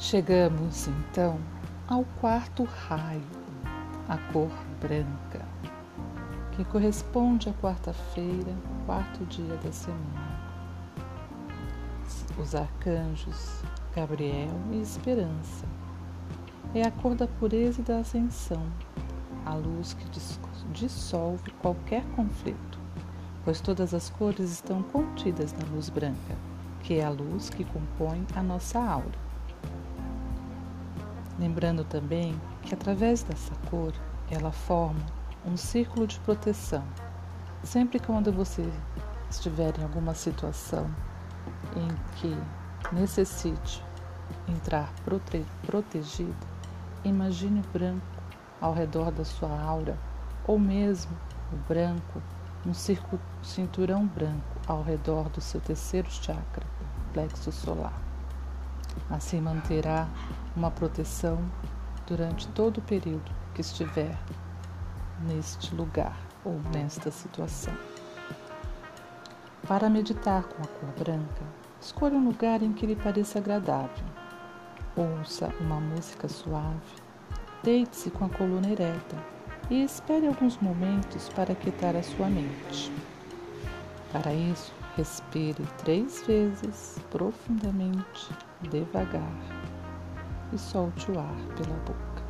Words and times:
Chegamos 0.00 0.86
então 0.86 1.40
ao 1.88 2.04
quarto 2.20 2.62
raio, 2.62 3.20
a 4.08 4.16
cor 4.32 4.52
branca, 4.80 5.44
que 6.52 6.64
corresponde 6.66 7.48
à 7.48 7.52
quarta-feira, 7.54 8.54
quarto 8.86 9.24
dia 9.24 9.56
da 9.56 9.72
semana. 9.72 10.38
Os 12.40 12.54
arcanjos 12.54 13.60
Gabriel 13.92 14.54
e 14.70 14.80
Esperança. 14.80 15.66
É 16.72 16.82
a 16.82 16.92
cor 16.92 17.16
da 17.16 17.26
pureza 17.26 17.80
e 17.80 17.84
da 17.84 17.98
ascensão, 17.98 18.62
a 19.44 19.54
luz 19.54 19.94
que 19.94 20.08
dissolve 20.72 21.50
qualquer 21.60 22.04
conflito, 22.14 22.78
pois 23.44 23.60
todas 23.60 23.92
as 23.92 24.08
cores 24.10 24.52
estão 24.52 24.80
contidas 24.80 25.52
na 25.54 25.66
luz 25.74 25.88
branca, 25.88 26.36
que 26.84 26.94
é 26.94 27.04
a 27.04 27.10
luz 27.10 27.50
que 27.50 27.64
compõe 27.64 28.24
a 28.36 28.44
nossa 28.44 28.78
aura. 28.78 29.27
Lembrando 31.38 31.84
também 31.84 32.38
que 32.62 32.74
através 32.74 33.22
dessa 33.22 33.54
cor 33.70 33.92
ela 34.28 34.50
forma 34.50 35.00
um 35.46 35.56
círculo 35.56 36.06
de 36.06 36.18
proteção. 36.20 36.82
Sempre 37.62 38.00
quando 38.00 38.32
você 38.32 38.68
estiver 39.30 39.78
em 39.78 39.82
alguma 39.82 40.14
situação 40.14 40.90
em 41.76 41.88
que 42.16 42.36
necessite 42.92 43.84
entrar 44.48 44.92
prote 45.04 45.44
protegido, 45.64 46.34
imagine 47.04 47.60
o 47.60 47.72
branco 47.72 48.06
ao 48.60 48.74
redor 48.74 49.12
da 49.12 49.24
sua 49.24 49.60
aura, 49.60 49.96
ou 50.46 50.58
mesmo 50.58 51.16
o 51.52 51.56
branco, 51.68 52.20
um 52.66 52.74
cinturão 53.42 54.06
branco 54.06 54.42
ao 54.66 54.82
redor 54.82 55.28
do 55.28 55.40
seu 55.40 55.60
terceiro 55.60 56.10
chakra, 56.10 56.66
plexo 57.12 57.52
solar. 57.52 58.08
Assim 59.10 59.40
manterá 59.40 60.08
uma 60.56 60.70
proteção 60.70 61.38
durante 62.06 62.48
todo 62.48 62.78
o 62.78 62.82
período 62.82 63.30
que 63.54 63.60
estiver 63.60 64.16
neste 65.26 65.74
lugar 65.74 66.16
ou 66.44 66.60
nesta 66.72 67.10
situação. 67.10 67.74
Para 69.66 69.90
meditar 69.90 70.44
com 70.44 70.62
a 70.62 70.66
cor 70.66 70.90
branca, 70.98 71.42
escolha 71.80 72.16
um 72.16 72.24
lugar 72.24 72.62
em 72.62 72.72
que 72.72 72.86
lhe 72.86 72.96
pareça 72.96 73.38
agradável. 73.38 74.04
Ouça 74.96 75.52
uma 75.60 75.78
música 75.78 76.28
suave, 76.28 76.80
deite-se 77.62 78.10
com 78.10 78.24
a 78.24 78.28
coluna 78.28 78.70
ereta 78.70 79.16
e 79.70 79.84
espere 79.84 80.26
alguns 80.26 80.56
momentos 80.58 81.28
para 81.28 81.54
quietar 81.54 81.94
a 81.94 82.02
sua 82.02 82.28
mente. 82.28 82.90
Para 84.10 84.32
isso, 84.32 84.72
respire 84.98 85.64
três 85.84 86.26
vezes 86.26 86.98
profundamente, 87.08 88.28
devagar 88.68 89.32
e 90.52 90.58
solte 90.58 91.08
o 91.12 91.20
ar 91.20 91.36
pela 91.56 91.76
boca. 91.86 92.22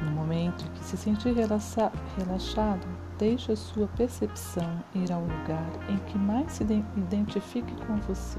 No 0.00 0.12
momento 0.12 0.70
que 0.70 0.84
se 0.84 0.96
sentir 0.96 1.34
relaxado, 1.34 2.88
deixe 3.18 3.50
a 3.50 3.56
sua 3.56 3.88
percepção 3.88 4.80
ir 4.94 5.10
ao 5.10 5.22
lugar 5.22 5.68
em 5.88 5.98
que 5.98 6.16
mais 6.16 6.52
se 6.52 6.62
identifique 6.62 7.74
com 7.84 7.96
você. 7.96 8.38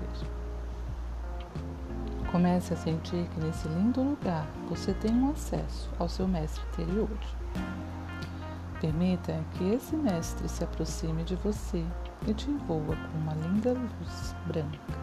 Comece 2.32 2.74
a 2.74 2.78
sentir 2.78 3.28
que 3.28 3.40
nesse 3.42 3.68
lindo 3.68 4.02
lugar 4.02 4.48
você 4.70 4.94
tem 4.94 5.14
um 5.14 5.32
acesso 5.32 5.92
ao 6.00 6.08
seu 6.08 6.26
mestre 6.26 6.64
interior. 6.72 7.10
Permita 8.84 9.42
que 9.54 9.64
esse 9.64 9.96
mestre 9.96 10.50
se 10.50 10.62
aproxime 10.62 11.24
de 11.24 11.38
você 11.38 11.86
e 12.28 12.34
te 12.34 12.52
envolva 12.52 12.98
com 12.98 13.18
uma 13.18 13.34
linda 13.34 13.72
luz 13.72 14.36
branca. 14.46 15.00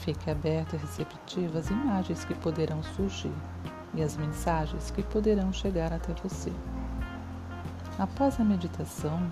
Fique 0.00 0.28
aberto 0.28 0.74
e 0.74 0.76
receptivo 0.76 1.56
às 1.56 1.70
imagens 1.70 2.24
que 2.24 2.34
poderão 2.34 2.82
surgir 2.82 3.32
e 3.94 4.02
às 4.02 4.16
mensagens 4.16 4.90
que 4.90 5.04
poderão 5.04 5.52
chegar 5.52 5.92
até 5.92 6.12
você. 6.14 6.52
Após 7.96 8.40
a 8.40 8.44
meditação, 8.44 9.30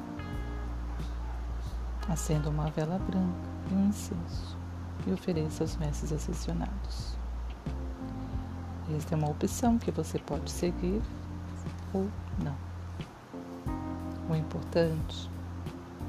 acenda 2.09 2.49
uma 2.49 2.71
vela 2.71 3.01
branca 3.01 3.49
e 3.73 3.75
um 3.75 3.89
incenso 3.89 4.57
e 5.05 5.13
ofereça 5.13 5.65
aos 5.65 5.77
mestres 5.79 6.13
ascensionados. 6.13 7.19
Esta 8.97 9.17
é 9.17 9.19
uma 9.19 9.31
opção 9.31 9.79
que 9.79 9.91
você 9.91 10.17
pode 10.21 10.49
seguir 10.49 11.03
ou 11.93 12.09
não. 12.39 12.64
O 14.29 14.35
importante 14.35 15.31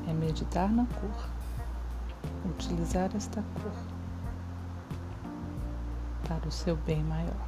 é 0.08 0.14
meditar 0.14 0.72
na 0.72 0.86
cor, 0.86 1.30
utilizar 2.50 3.09
esta 3.16 3.44
cor 3.62 3.74
para 6.28 6.48
o 6.48 6.52
seu 6.52 6.78
bem 6.78 7.04
maior. 7.04 7.48